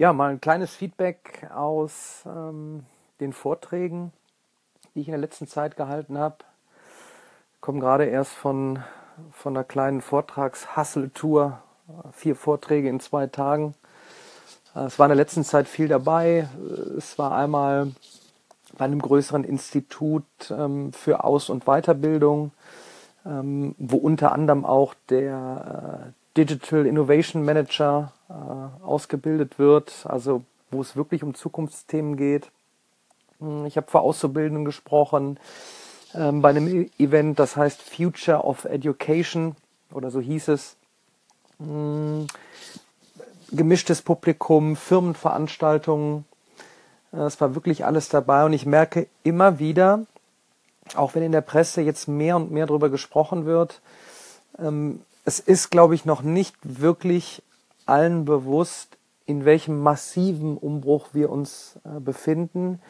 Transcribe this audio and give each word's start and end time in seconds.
Ja, 0.00 0.12
mal 0.12 0.30
ein 0.30 0.40
kleines 0.40 0.76
Feedback 0.76 1.48
aus 1.52 2.22
ähm, 2.24 2.86
den 3.18 3.32
Vorträgen, 3.32 4.12
die 4.94 5.00
ich 5.00 5.08
in 5.08 5.12
der 5.12 5.20
letzten 5.20 5.48
Zeit 5.48 5.76
gehalten 5.76 6.16
habe. 6.16 6.36
Ich 7.54 7.60
komme 7.60 7.80
gerade 7.80 8.04
erst 8.04 8.30
von, 8.30 8.78
von 9.32 9.56
einer 9.56 9.64
kleinen 9.64 10.00
Vortrags-Hustle-Tour. 10.00 11.60
Vier 12.12 12.36
Vorträge 12.36 12.88
in 12.88 13.00
zwei 13.00 13.26
Tagen. 13.26 13.74
Es 14.72 15.00
war 15.00 15.06
in 15.06 15.10
der 15.10 15.16
letzten 15.16 15.42
Zeit 15.42 15.66
viel 15.66 15.88
dabei. 15.88 16.48
Es 16.96 17.18
war 17.18 17.32
einmal 17.32 17.90
bei 18.76 18.84
einem 18.84 19.02
größeren 19.02 19.42
Institut 19.42 20.22
ähm, 20.52 20.92
für 20.92 21.24
Aus- 21.24 21.50
und 21.50 21.64
Weiterbildung, 21.64 22.52
ähm, 23.26 23.74
wo 23.78 23.96
unter 23.96 24.30
anderem 24.30 24.64
auch 24.64 24.94
der 25.08 26.12
äh, 26.14 26.27
Digital 26.36 26.86
Innovation 26.86 27.44
Manager 27.44 28.12
äh, 28.28 28.32
ausgebildet 28.84 29.58
wird, 29.58 30.04
also 30.04 30.44
wo 30.70 30.80
es 30.80 30.96
wirklich 30.96 31.22
um 31.22 31.34
Zukunftsthemen 31.34 32.16
geht. 32.16 32.50
Hm, 33.40 33.66
ich 33.66 33.76
habe 33.76 33.90
vor 33.90 34.02
Auszubildenden 34.02 34.64
gesprochen 34.64 35.38
ähm, 36.14 36.42
bei 36.42 36.50
einem 36.50 36.68
e 36.68 36.90
Event, 36.98 37.38
das 37.38 37.56
heißt 37.56 37.82
Future 37.82 38.44
of 38.44 38.64
Education 38.64 39.56
oder 39.92 40.10
so 40.10 40.20
hieß 40.20 40.48
es. 40.48 40.76
Hm, 41.58 42.26
gemischtes 43.50 44.02
Publikum, 44.02 44.76
Firmenveranstaltungen. 44.76 46.24
Äh, 47.12 47.18
es 47.20 47.40
war 47.40 47.54
wirklich 47.54 47.84
alles 47.84 48.08
dabei 48.08 48.44
und 48.44 48.52
ich 48.52 48.66
merke 48.66 49.06
immer 49.22 49.58
wieder, 49.58 50.06
auch 50.94 51.14
wenn 51.14 51.22
in 51.22 51.32
der 51.32 51.40
Presse 51.40 51.80
jetzt 51.82 52.08
mehr 52.08 52.36
und 52.36 52.50
mehr 52.50 52.66
darüber 52.66 52.90
gesprochen 52.90 53.44
wird, 53.44 53.80
ähm, 54.58 55.02
es 55.28 55.40
ist, 55.40 55.68
glaube 55.68 55.94
ich, 55.94 56.06
noch 56.06 56.22
nicht 56.22 56.56
wirklich 56.62 57.42
allen 57.84 58.24
bewusst, 58.24 58.96
in 59.26 59.44
welchem 59.44 59.82
massiven 59.82 60.56
Umbruch 60.56 61.08
wir 61.12 61.28
uns 61.28 61.78
äh, 61.84 62.00
befinden. 62.00 62.80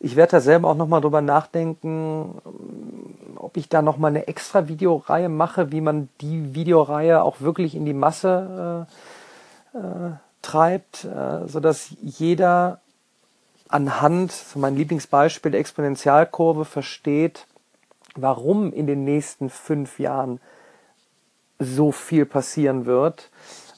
Ich 0.00 0.16
werde 0.16 0.32
da 0.32 0.40
selber 0.40 0.68
auch 0.68 0.74
nochmal 0.74 1.00
drüber 1.00 1.20
nachdenken, 1.20 2.42
ähm, 2.44 3.36
ob 3.36 3.56
ich 3.56 3.68
da 3.68 3.82
nochmal 3.82 4.10
eine 4.10 4.26
extra 4.26 4.66
Videoreihe 4.66 5.28
mache, 5.28 5.70
wie 5.70 5.80
man 5.80 6.08
die 6.20 6.56
Videoreihe 6.56 7.22
auch 7.22 7.40
wirklich 7.40 7.76
in 7.76 7.84
die 7.84 7.94
Masse 7.94 8.88
äh, 9.72 9.78
äh, 9.78 10.10
treibt, 10.42 11.04
äh, 11.04 11.46
sodass 11.46 11.90
jeder 12.02 12.80
anhand, 13.68 14.32
so 14.32 14.58
mein 14.58 14.74
Lieblingsbeispiel 14.74 15.52
der 15.52 15.60
Exponentialkurve, 15.60 16.64
versteht, 16.64 17.46
warum 18.16 18.72
in 18.72 18.88
den 18.88 19.04
nächsten 19.04 19.50
fünf 19.50 20.00
Jahren 20.00 20.40
so 21.58 21.92
viel 21.92 22.26
passieren 22.26 22.86
wird, 22.86 23.30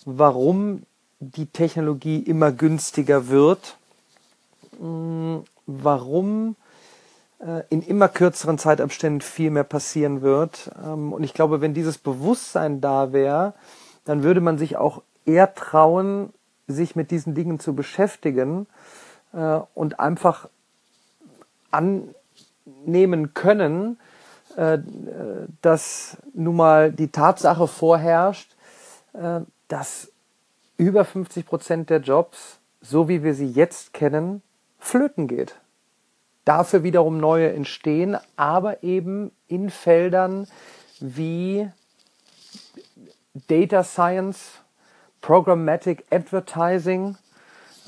warum 0.04 0.82
die 1.20 1.46
Technologie 1.46 2.18
immer 2.18 2.52
günstiger 2.52 3.28
wird, 3.28 3.76
mm, 4.78 5.38
warum 5.66 6.56
äh, 7.40 7.62
in 7.70 7.82
immer 7.82 8.08
kürzeren 8.08 8.58
Zeitabständen 8.58 9.20
viel 9.20 9.50
mehr 9.50 9.64
passieren 9.64 10.22
wird. 10.22 10.70
Ähm, 10.84 11.12
und 11.12 11.22
ich 11.22 11.34
glaube, 11.34 11.60
wenn 11.60 11.74
dieses 11.74 11.98
Bewusstsein 11.98 12.80
da 12.80 13.12
wäre, 13.12 13.54
dann 14.04 14.22
würde 14.22 14.40
man 14.40 14.58
sich 14.58 14.76
auch 14.76 15.02
eher 15.24 15.54
trauen, 15.54 16.32
sich 16.66 16.96
mit 16.96 17.10
diesen 17.10 17.34
Dingen 17.34 17.60
zu 17.60 17.74
beschäftigen 17.74 18.66
äh, 19.32 19.60
und 19.74 20.00
einfach 20.00 20.48
annehmen 21.70 23.34
können, 23.34 23.98
dass 25.62 26.16
nun 26.34 26.56
mal 26.56 26.90
die 26.90 27.08
Tatsache 27.08 27.68
vorherrscht, 27.68 28.56
äh, 29.12 29.40
dass 29.68 30.10
über 30.76 31.04
50 31.04 31.46
Prozent 31.46 31.90
der 31.90 32.00
Jobs, 32.00 32.58
so 32.80 33.08
wie 33.08 33.22
wir 33.22 33.34
sie 33.34 33.50
jetzt 33.50 33.92
kennen, 33.92 34.42
flöten 34.78 35.28
geht. 35.28 35.56
Dafür 36.44 36.82
wiederum 36.82 37.18
neue 37.18 37.52
entstehen, 37.52 38.16
aber 38.36 38.82
eben 38.82 39.32
in 39.48 39.70
Feldern 39.70 40.48
wie 40.98 41.68
Data 43.48 43.84
Science, 43.84 44.52
Programmatic 45.20 46.04
Advertising. 46.10 47.16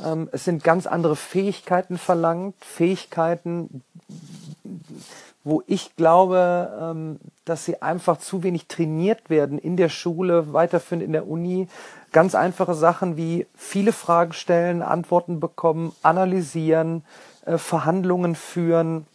Ähm, 0.04 0.28
es 0.32 0.44
sind 0.44 0.62
ganz 0.62 0.86
andere 0.86 1.16
Fähigkeiten 1.16 1.98
verlangt, 1.98 2.54
Fähigkeiten, 2.64 3.82
wo 5.42 5.62
ich 5.66 5.97
glaube, 5.97 6.70
ähm, 6.81 7.19
dass 7.44 7.64
sie 7.64 7.81
einfach 7.81 8.19
zu 8.19 8.42
wenig 8.42 8.66
trainiert 8.66 9.31
werden 9.31 9.58
in 9.58 9.76
der 9.76 9.88
Schule, 9.88 10.53
weiterführend 10.53 11.03
in 11.04 11.12
der 11.12 11.28
Uni. 11.28 11.69
Ganz 12.12 12.34
einfache 12.34 12.75
Sachen 12.75 13.16
wie 13.16 13.47
viele 13.54 13.92
Fragen 13.92 14.32
stellen, 14.32 14.82
Antworten 14.82 15.41
bekommen, 15.41 15.92
analysieren, 16.03 17.04
äh, 17.47 17.56
Verhandlungen 17.56 18.34
führen. 18.34 19.06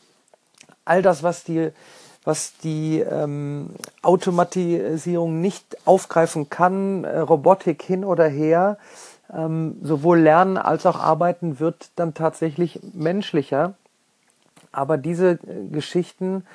All 0.83 1.01
das, 1.01 1.21
was 1.21 1.43
die, 1.43 1.69
was 2.23 2.57
die 2.57 2.99
ähm, 2.99 3.69
Automatisierung 4.01 5.41
nicht 5.41 5.77
aufgreifen 5.85 6.49
kann, 6.49 7.03
äh, 7.03 7.19
Robotik 7.19 7.83
hin 7.83 8.03
oder 8.03 8.27
her, 8.27 8.77
ähm, 9.31 9.77
sowohl 9.83 10.19
Lernen 10.19 10.57
als 10.57 10.85
auch 10.85 10.99
Arbeiten 10.99 11.59
wird 11.59 11.89
dann 11.95 12.13
tatsächlich 12.13 12.79
menschlicher. 12.93 13.75
Aber 14.75 14.97
diese 14.97 15.31
äh, 15.31 15.67
Geschichten, 15.71 16.45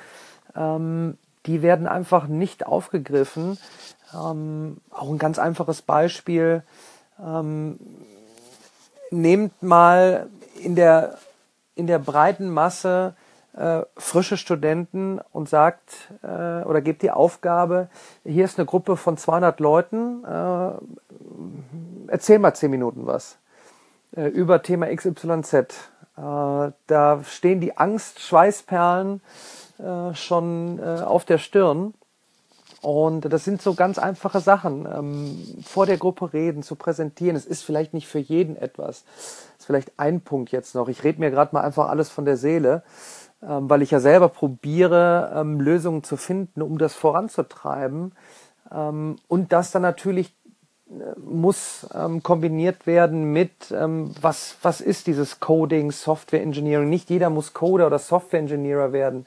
ähm, 0.55 1.17
die 1.45 1.61
werden 1.61 1.87
einfach 1.87 2.27
nicht 2.27 2.65
aufgegriffen. 2.65 3.57
Ähm, 4.13 4.77
auch 4.91 5.09
ein 5.09 5.17
ganz 5.17 5.39
einfaches 5.39 5.81
Beispiel. 5.81 6.63
Ähm, 7.19 7.79
nehmt 9.09 9.61
mal 9.63 10.29
in 10.61 10.75
der, 10.75 11.17
in 11.75 11.87
der 11.87 11.99
breiten 11.99 12.49
Masse 12.49 13.15
äh, 13.53 13.81
frische 13.97 14.37
Studenten 14.37 15.19
und 15.31 15.49
sagt 15.49 16.11
äh, 16.23 16.63
oder 16.63 16.81
gebt 16.81 17.01
die 17.01 17.11
Aufgabe, 17.11 17.89
hier 18.23 18.45
ist 18.45 18.57
eine 18.57 18.65
Gruppe 18.65 18.95
von 18.95 19.17
200 19.17 19.59
Leuten, 19.59 20.23
äh, 20.23 20.71
erzähl 22.07 22.39
mal 22.39 22.53
10 22.53 22.71
Minuten 22.71 23.05
was 23.05 23.37
äh, 24.15 24.27
über 24.27 24.61
Thema 24.61 24.87
XYZ. 24.87 25.65
Äh, 26.17 26.71
da 26.87 27.23
stehen 27.23 27.61
die 27.61 27.77
Angst-Schweißperlen 27.77 29.21
äh, 29.79 30.13
schon 30.13 30.79
äh, 30.79 31.01
auf 31.01 31.25
der 31.25 31.37
Stirn. 31.37 31.93
Und 32.81 33.31
das 33.31 33.43
sind 33.45 33.61
so 33.61 33.75
ganz 33.75 33.99
einfache 33.99 34.39
Sachen. 34.39 34.87
Ähm, 34.91 35.63
vor 35.63 35.85
der 35.85 35.97
Gruppe 35.97 36.33
reden, 36.33 36.63
zu 36.63 36.75
präsentieren. 36.75 37.35
Es 37.35 37.45
ist 37.45 37.63
vielleicht 37.63 37.93
nicht 37.93 38.07
für 38.07 38.19
jeden 38.19 38.55
etwas. 38.55 39.03
Das 39.05 39.59
ist 39.59 39.65
vielleicht 39.67 39.91
ein 39.97 40.21
Punkt 40.21 40.51
jetzt 40.51 40.73
noch. 40.73 40.89
Ich 40.89 41.03
rede 41.03 41.19
mir 41.19 41.29
gerade 41.29 41.53
mal 41.53 41.61
einfach 41.61 41.89
alles 41.89 42.09
von 42.09 42.25
der 42.25 42.37
Seele, 42.37 42.83
ähm, 43.43 43.69
weil 43.69 43.83
ich 43.83 43.91
ja 43.91 43.99
selber 43.99 44.29
probiere, 44.29 45.31
ähm, 45.35 45.61
Lösungen 45.61 46.03
zu 46.03 46.17
finden, 46.17 46.61
um 46.61 46.77
das 46.77 46.93
voranzutreiben. 46.93 48.13
Und 48.73 49.51
das 49.51 49.71
dann 49.71 49.81
natürlich 49.81 50.33
muss 51.23 51.87
ähm, 51.93 52.21
kombiniert 52.21 52.85
werden 52.85 53.31
mit, 53.31 53.51
ähm, 53.71 54.13
was, 54.19 54.55
was 54.61 54.81
ist 54.81 55.07
dieses 55.07 55.39
Coding, 55.39 55.91
Software 55.91 56.41
Engineering. 56.41 56.89
Nicht 56.89 57.09
jeder 57.09 57.29
muss 57.29 57.53
Coder 57.53 57.87
oder 57.87 57.99
Software 57.99 58.39
Engineer 58.39 58.91
werden. 58.91 59.25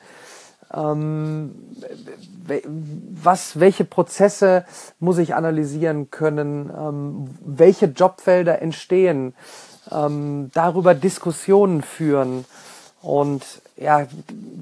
Ähm, 0.73 1.55
was, 3.23 3.61
welche 3.61 3.85
Prozesse 3.85 4.65
muss 4.99 5.19
ich 5.19 5.35
analysieren 5.35 6.11
können? 6.11 6.71
Ähm, 6.77 7.31
welche 7.45 7.87
Jobfelder 7.87 8.61
entstehen? 8.61 9.35
Ähm, 9.91 10.51
darüber 10.53 10.95
Diskussionen 10.95 11.83
führen. 11.83 12.45
Und 13.01 13.43
ja, 13.77 14.07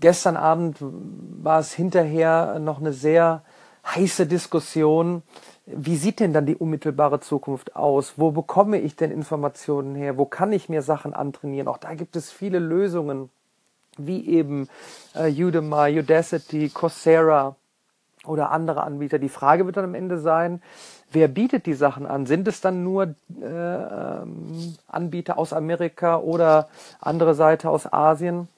gestern 0.00 0.36
Abend 0.36 0.76
war 0.80 1.60
es 1.60 1.72
hinterher 1.72 2.58
noch 2.58 2.80
eine 2.80 2.92
sehr 2.92 3.42
heiße 3.84 4.26
Diskussion 4.26 5.22
wie 5.76 5.96
sieht 5.96 6.20
denn 6.20 6.32
dann 6.32 6.46
die 6.46 6.56
unmittelbare 6.56 7.20
Zukunft 7.20 7.76
aus? 7.76 8.14
Wo 8.16 8.30
bekomme 8.30 8.78
ich 8.78 8.96
denn 8.96 9.10
Informationen 9.10 9.94
her? 9.94 10.18
Wo 10.18 10.24
kann 10.24 10.52
ich 10.52 10.68
mir 10.68 10.82
Sachen 10.82 11.14
antrainieren? 11.14 11.68
Auch 11.68 11.78
da 11.78 11.94
gibt 11.94 12.16
es 12.16 12.30
viele 12.30 12.58
Lösungen, 12.58 13.30
wie 13.98 14.26
eben 14.28 14.68
äh, 15.14 15.30
Udemy, 15.30 15.98
Udacity, 15.98 16.70
Coursera 16.70 17.56
oder 18.24 18.50
andere 18.50 18.82
Anbieter. 18.82 19.18
Die 19.18 19.28
Frage 19.28 19.66
wird 19.66 19.76
dann 19.76 19.84
am 19.84 19.94
Ende 19.94 20.18
sein, 20.18 20.62
wer 21.10 21.28
bietet 21.28 21.66
die 21.66 21.74
Sachen 21.74 22.06
an? 22.06 22.26
Sind 22.26 22.46
es 22.48 22.60
dann 22.60 22.82
nur 22.82 23.14
äh, 23.40 23.44
ähm, 23.44 24.76
Anbieter 24.86 25.38
aus 25.38 25.52
Amerika 25.52 26.18
oder 26.18 26.68
andere 27.00 27.34
Seite 27.34 27.68
aus 27.68 27.92
Asien? 27.92 28.48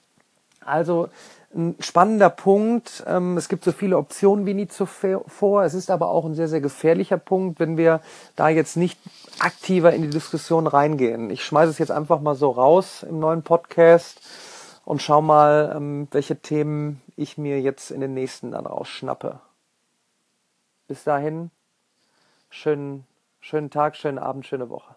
Also 0.64 1.08
ein 1.54 1.76
spannender 1.78 2.30
Punkt. 2.30 3.04
Ähm, 3.06 3.36
es 3.36 3.48
gibt 3.48 3.64
so 3.64 3.72
viele 3.72 3.96
Optionen 3.96 4.46
wie 4.46 4.54
nie 4.54 4.68
zuvor. 4.68 5.64
Es 5.64 5.74
ist 5.74 5.90
aber 5.90 6.08
auch 6.08 6.24
ein 6.24 6.34
sehr, 6.34 6.48
sehr 6.48 6.60
gefährlicher 6.60 7.18
Punkt, 7.18 7.60
wenn 7.60 7.76
wir 7.76 8.00
da 8.36 8.48
jetzt 8.48 8.76
nicht 8.76 8.98
aktiver 9.38 9.92
in 9.92 10.02
die 10.02 10.10
Diskussion 10.10 10.66
reingehen. 10.66 11.30
Ich 11.30 11.44
schmeiße 11.44 11.70
es 11.70 11.78
jetzt 11.78 11.92
einfach 11.92 12.20
mal 12.20 12.34
so 12.34 12.50
raus 12.50 13.04
im 13.08 13.20
neuen 13.20 13.42
Podcast 13.42 14.20
und 14.84 15.00
schau 15.00 15.22
mal, 15.22 15.72
ähm, 15.76 16.08
welche 16.10 16.36
Themen 16.36 17.00
ich 17.16 17.38
mir 17.38 17.60
jetzt 17.60 17.90
in 17.90 18.00
den 18.00 18.14
nächsten 18.14 18.50
dann 18.50 18.66
rausschnappe. 18.66 19.40
Bis 20.88 21.04
dahin, 21.04 21.50
schönen, 22.50 23.06
schönen 23.40 23.70
Tag, 23.70 23.96
schönen 23.96 24.18
Abend, 24.18 24.46
schöne 24.46 24.68
Woche. 24.68 24.94